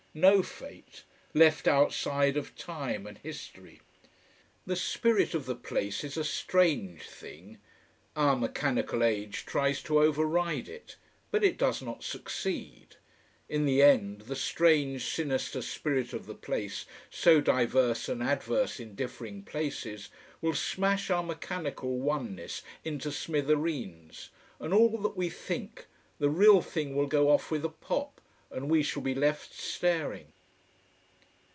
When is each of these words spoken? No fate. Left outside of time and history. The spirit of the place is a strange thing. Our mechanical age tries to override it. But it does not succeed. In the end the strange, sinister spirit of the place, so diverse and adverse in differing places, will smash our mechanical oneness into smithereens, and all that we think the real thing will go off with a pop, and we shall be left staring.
No 0.13 0.43
fate. 0.43 1.03
Left 1.33 1.69
outside 1.69 2.35
of 2.35 2.53
time 2.57 3.07
and 3.07 3.17
history. 3.19 3.79
The 4.65 4.75
spirit 4.75 5.33
of 5.33 5.45
the 5.45 5.55
place 5.55 6.03
is 6.03 6.17
a 6.17 6.25
strange 6.25 7.03
thing. 7.03 7.59
Our 8.17 8.35
mechanical 8.35 9.05
age 9.05 9.45
tries 9.45 9.81
to 9.83 10.01
override 10.03 10.67
it. 10.67 10.97
But 11.31 11.45
it 11.45 11.57
does 11.57 11.81
not 11.81 12.03
succeed. 12.03 12.97
In 13.47 13.63
the 13.65 13.81
end 13.81 14.23
the 14.23 14.35
strange, 14.35 15.03
sinister 15.05 15.61
spirit 15.61 16.11
of 16.11 16.25
the 16.25 16.35
place, 16.35 16.85
so 17.09 17.39
diverse 17.39 18.09
and 18.09 18.21
adverse 18.21 18.81
in 18.81 18.95
differing 18.95 19.43
places, 19.43 20.09
will 20.41 20.53
smash 20.53 21.09
our 21.09 21.23
mechanical 21.23 21.97
oneness 21.99 22.63
into 22.83 23.13
smithereens, 23.13 24.29
and 24.59 24.73
all 24.73 24.97
that 24.97 25.15
we 25.15 25.29
think 25.29 25.85
the 26.19 26.29
real 26.29 26.61
thing 26.61 26.97
will 26.97 27.07
go 27.07 27.29
off 27.29 27.49
with 27.49 27.63
a 27.63 27.69
pop, 27.69 28.17
and 28.53 28.69
we 28.69 28.83
shall 28.83 29.01
be 29.01 29.15
left 29.15 29.53
staring. 29.53 30.25